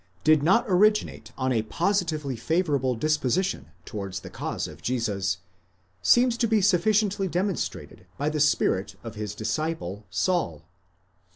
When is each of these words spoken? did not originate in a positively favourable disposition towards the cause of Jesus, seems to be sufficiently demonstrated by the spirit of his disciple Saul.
did 0.23 0.41
not 0.41 0.65
originate 0.67 1.31
in 1.39 1.51
a 1.51 1.61
positively 1.61 2.35
favourable 2.35 2.95
disposition 2.95 3.67
towards 3.85 4.21
the 4.21 4.31
cause 4.31 4.67
of 4.67 4.81
Jesus, 4.81 5.37
seems 6.01 6.37
to 6.37 6.47
be 6.47 6.59
sufficiently 6.59 7.27
demonstrated 7.27 8.07
by 8.17 8.27
the 8.27 8.39
spirit 8.39 8.95
of 9.03 9.13
his 9.13 9.35
disciple 9.35 10.07
Saul. 10.09 10.63